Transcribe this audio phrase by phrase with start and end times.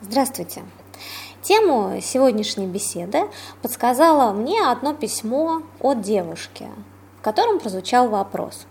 [0.00, 0.62] Здравствуйте.
[1.42, 3.22] Тему сегодняшней беседы
[3.62, 6.68] подсказало мне одно письмо от девушки,
[7.18, 8.68] в котором прозвучал вопрос.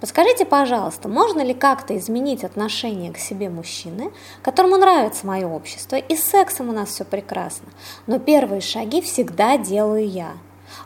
[0.00, 6.16] Подскажите, пожалуйста, можно ли как-то изменить отношение к себе мужчины, которому нравится мое общество, и
[6.16, 7.68] с сексом у нас все прекрасно,
[8.08, 10.32] но первые шаги всегда делаю я.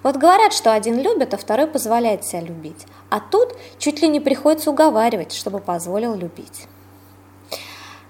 [0.03, 2.87] Вот говорят, что один любит, а второй позволяет себя любить.
[3.09, 6.69] А тут чуть ли не приходится уговаривать, чтобы позволил любить.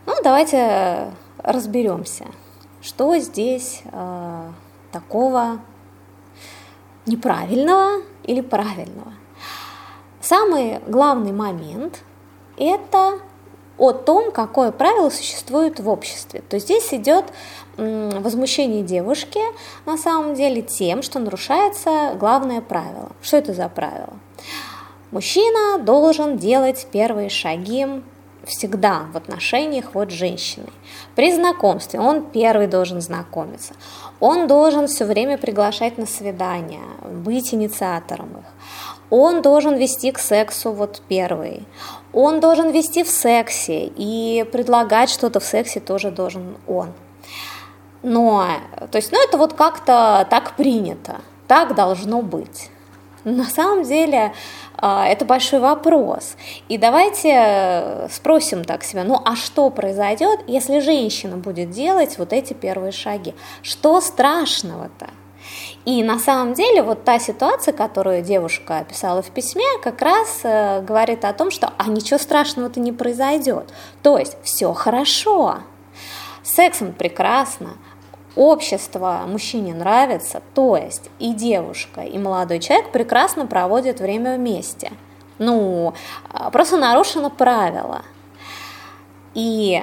[0.06, 1.12] Ну, давайте
[1.48, 2.26] разберемся,
[2.80, 4.50] что здесь э,
[4.92, 5.60] такого
[7.06, 9.14] неправильного или правильного.
[10.20, 12.00] Самый главный момент–
[12.58, 13.18] это
[13.78, 16.42] о том, какое правило существует в обществе.
[16.48, 17.24] То есть здесь идет
[17.76, 19.40] возмущение девушки
[19.86, 23.12] на самом деле тем, что нарушается главное правило.
[23.22, 24.18] Что это за правило?
[25.12, 27.86] Мужчина должен делать первые шаги
[28.48, 30.72] всегда в отношениях вот с женщиной.
[31.14, 33.74] При знакомстве он первый должен знакомиться.
[34.20, 38.44] Он должен все время приглашать на свидания, быть инициатором их.
[39.10, 41.66] Он должен вести к сексу вот первый.
[42.12, 46.92] Он должен вести в сексе и предлагать что-то в сексе тоже должен он.
[48.02, 48.46] Но,
[48.90, 52.70] то есть, ну это вот как-то так принято, так должно быть.
[53.36, 54.32] На самом деле
[54.76, 56.36] а, это большой вопрос.
[56.68, 62.32] И давайте э, спросим так себя, ну а что произойдет, если женщина будет делать вот
[62.32, 63.34] эти первые шаги?
[63.62, 65.08] Что страшного-то?
[65.84, 70.82] И на самом деле вот та ситуация, которую девушка описала в письме, как раз э,
[70.82, 73.72] говорит о том, что а ничего страшного-то не произойдет.
[74.02, 75.58] То есть все хорошо,
[76.42, 77.76] сексом прекрасно,
[78.38, 84.92] общество мужчине нравится, то есть и девушка, и молодой человек прекрасно проводят время вместе.
[85.38, 85.92] Ну,
[86.30, 88.02] а, просто нарушено правило.
[89.34, 89.82] И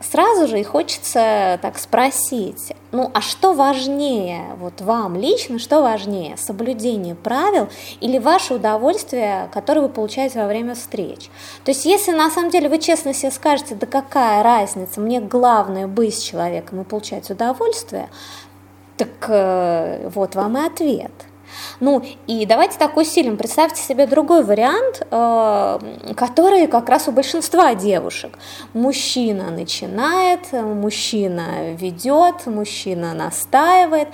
[0.00, 6.36] сразу же и хочется так спросить, ну а что важнее, вот вам лично, что важнее,
[6.36, 7.68] соблюдение правил
[8.00, 11.30] или ваше удовольствие, которое вы получаете во время встреч?
[11.64, 15.86] То есть если на самом деле вы честно себе скажете, да какая разница, мне главное
[15.86, 18.08] быть с человеком и получать удовольствие,
[18.96, 21.12] так э, вот вам и ответ–
[21.80, 23.36] ну и давайте так усилим.
[23.36, 25.78] Представьте себе другой вариант, э,
[26.16, 28.38] который как раз у большинства девушек.
[28.74, 34.08] Мужчина начинает, мужчина ведет, мужчина настаивает,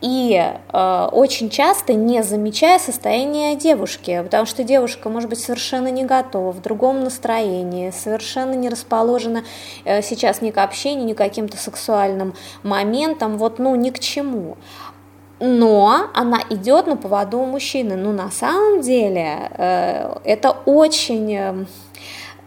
[0.00, 0.42] и
[0.72, 6.52] э, очень часто не замечая состояние девушки, потому что девушка может быть совершенно не готова,
[6.52, 9.44] в другом настроении, совершенно не расположена
[9.84, 14.56] э, сейчас ни к общению, ни к каким-то сексуальным моментам, вот ну ни к чему
[15.40, 17.96] но она идет на поводу у мужчины.
[17.96, 21.64] Ну, на самом деле, э, это очень, э,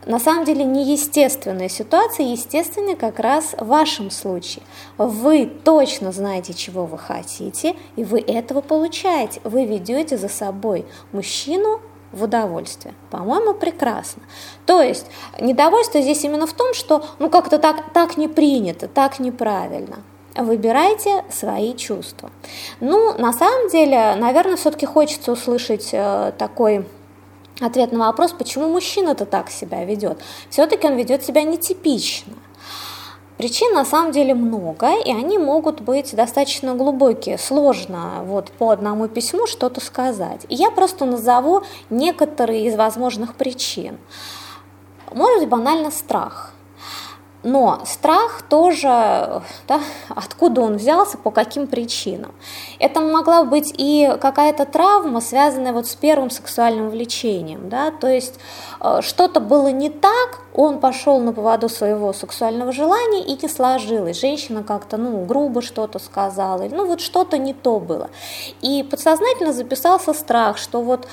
[0.06, 4.64] на самом деле, неестественная ситуация, естественная как раз в вашем случае.
[4.98, 9.42] Вы точно знаете, чего вы хотите, и вы этого получаете.
[9.44, 11.80] Вы ведете за собой мужчину
[12.12, 12.94] в удовольствие.
[13.10, 14.22] По-моему, прекрасно.
[14.68, 15.08] То есть
[15.40, 20.04] недовольство здесь именно в том, что ну как-то так, так не принято, так неправильно.
[20.36, 22.32] Выбирайте свои чувства.
[22.80, 26.88] Ну, на самом деле, наверное, все-таки хочется услышать э, такой
[27.60, 30.20] ответ на вопрос, почему мужчина-то так себя ведет.
[30.50, 32.34] Все-таки он ведет себя нетипично.
[33.38, 37.38] Причин на самом деле много, и они могут быть достаточно глубокие.
[37.38, 40.46] Сложно вот по одному письму что-то сказать.
[40.50, 43.98] И я просто назову некоторые из возможных причин.
[45.12, 46.54] Может быть банально страх.
[47.44, 52.32] Но страх тоже, да, откуда он взялся, по каким причинам.
[52.80, 57.68] Это могла быть и какая-то травма, связанная вот с первым сексуальным влечением.
[57.68, 57.92] Да?
[57.92, 58.40] То есть
[59.02, 64.20] что-то было не так, он пошел на поводу своего сексуального желания и не сложилось.
[64.20, 68.10] Женщина как-то ну, грубо что-то сказала, ну вот что-то не то было.
[68.62, 71.08] И подсознательно записался страх, что вот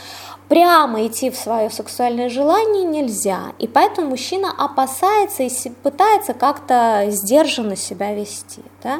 [0.50, 3.52] прямо идти в свое сексуальное желание нельзя.
[3.60, 8.60] И поэтому мужчина опасается и пытается как-то сдержанно себя вести.
[8.82, 8.98] Да?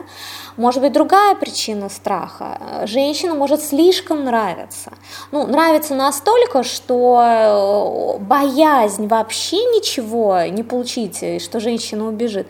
[0.56, 2.84] Может быть, другая причина страха.
[2.84, 4.93] Женщина может слишком нравиться.
[5.32, 8.19] Ну, нравится настолько, что э,
[8.60, 12.46] боязнь вообще ничего не получить, что женщина убежит,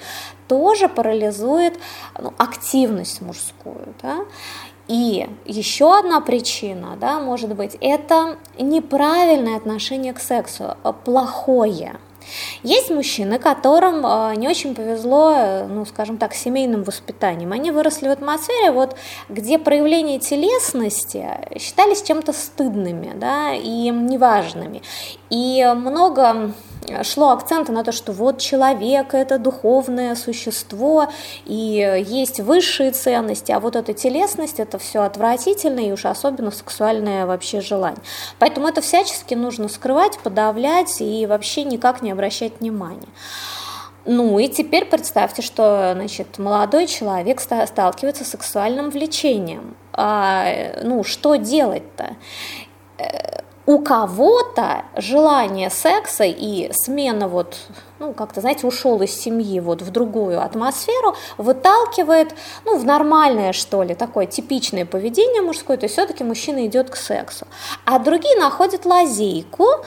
[0.49, 1.79] тоже парализует
[2.19, 3.95] ну, активность мужскую.
[4.03, 4.25] Да?
[4.89, 12.01] И еще одна причина, да, может быть, это неправильное отношение к сексу, а плохое.
[12.63, 17.53] Есть мужчины, которым а, не очень повезло, ну, скажем так, семейным воспитанием.
[17.53, 18.97] Они выросли в атмосфере, вот,
[19.29, 21.27] где проявления телесности
[21.59, 24.83] считались чем-то стыдными да, и неважными.
[25.31, 26.53] И много
[27.03, 31.09] шло акценты на то, что вот человек это духовное существо,
[31.47, 37.27] и есть высшие ценности, а вот эта телесность это все отвратительно, и уж особенно сексуальное
[37.27, 38.03] вообще желание.
[38.39, 43.09] Поэтому это всячески нужно скрывать, подавлять и вообще никак не обращать внимания.
[44.07, 49.77] Ну и теперь представьте, что значит, молодой человек сталкивается с сексуальным влечением.
[49.93, 50.47] А,
[50.83, 52.17] ну, что делать-то?
[53.67, 57.57] У кого-то желание секса и смена вот,
[57.99, 62.35] ну, как-то, знаете, ушел из семьи вот в другую атмосферу, выталкивает,
[62.65, 66.97] ну, в нормальное, что ли, такое типичное поведение мужское, то есть все-таки мужчина идет к
[66.97, 67.47] сексу.
[67.85, 69.79] А другие находят лазейку э,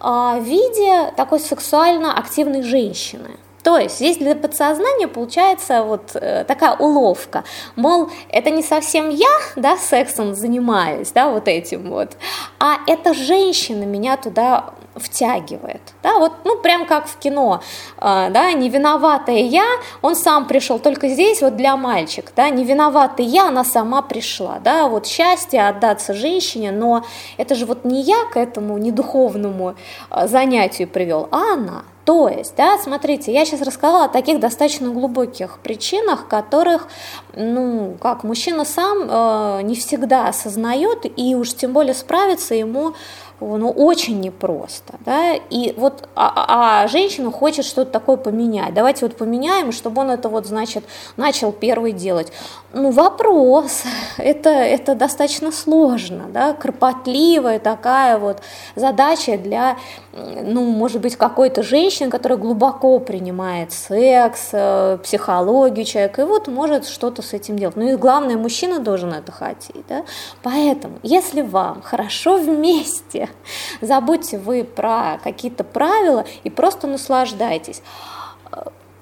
[0.00, 3.38] в виде такой сексуально активной женщины.
[3.62, 7.44] То есть здесь для подсознания получается вот э, такая уловка,
[7.76, 12.16] мол, это не совсем я, да, сексом занимаюсь, да, вот этим вот,
[12.58, 17.60] а эта женщина меня туда втягивает, да, вот, ну, прям как в кино,
[17.98, 19.66] э, да, не виноватая я,
[20.00, 24.58] он сам пришел, только здесь вот для мальчик, да, не виноватая я, она сама пришла,
[24.58, 27.04] да, вот счастье отдаться женщине, но
[27.36, 29.74] это же вот не я к этому недуховному
[30.10, 34.88] э, занятию привел, а она, то есть, да, смотрите, я сейчас рассказала о таких достаточно
[34.88, 36.88] глубоких причинах, которых,
[37.34, 42.94] ну, как мужчина сам э, не всегда осознает, и уж тем более справиться ему
[43.40, 49.06] ну, очень непросто, да, и вот, а, а, а женщина хочет что-то такое поменять, давайте
[49.06, 50.84] вот поменяем, чтобы он это вот, значит,
[51.16, 52.32] начал первый делать.
[52.72, 53.82] Ну, вопрос,
[54.18, 58.42] это, это достаточно сложно, да, кропотливая такая вот
[58.74, 59.78] задача для,
[60.12, 66.86] ну, может быть, какой-то женщины, которая глубоко принимает секс, э, психологию человека, и вот может
[66.86, 67.76] что-то с этим делать.
[67.76, 70.04] Ну и главное, мужчина должен это хотеть, да,
[70.42, 73.28] поэтому, если вам хорошо вместе,
[73.80, 77.82] Забудьте вы про какие-то правила и просто наслаждайтесь.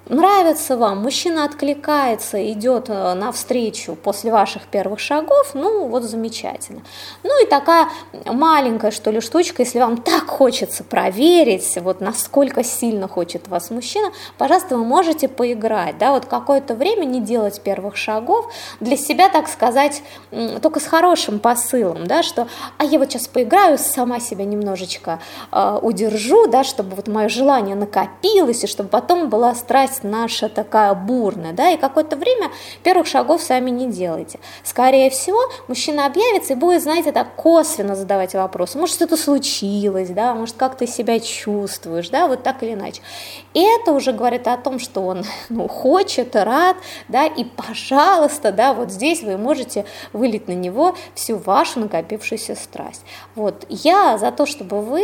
[0.08, 6.80] Нравится вам, мужчина откликается, идет э, навстречу после ваших первых шагов, ну вот замечательно.
[7.24, 7.88] Ну и такая
[8.24, 14.10] маленькая, что ли, штучка, если вам так хочется проверить, вот насколько сильно хочет вас мужчина,
[14.38, 18.50] пожалуйста, вы можете поиграть, да, вот какое-то время не делать первых шагов,
[18.80, 20.02] для себя, так сказать,
[20.62, 25.20] только с хорошим посылом, да, что, а я вот сейчас поиграю, сама себя немножечко
[25.52, 30.48] э, удержу, да, чтобы вот мое желание накопилось, и чтобы потом была страсть страсть наша
[30.48, 32.50] такая бурная, да, и какое-то время
[32.82, 34.38] первых шагов сами не делайте.
[34.64, 38.78] Скорее всего, мужчина объявится и будет, знаете, так косвенно задавать вопросы.
[38.78, 43.02] Может, что-то случилось, да, может, как ты себя чувствуешь, да, вот так или иначе.
[43.54, 46.76] И это уже говорит о том, что он ну, хочет, рад,
[47.08, 53.02] да, и, пожалуйста, да, вот здесь вы можете вылить на него всю вашу накопившуюся страсть.
[53.34, 55.02] Вот, я за то, чтобы вы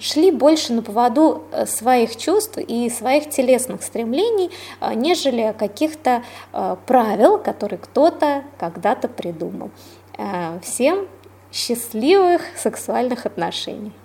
[0.00, 6.22] шли больше на поводу э, своих чувств и своих телесных собственных стремлений, а, нежели каких-то
[6.52, 9.70] а, правил, которые кто-то когда-то придумал.
[10.16, 11.06] А, всем
[11.52, 13.92] счастливых сексуальных отношений.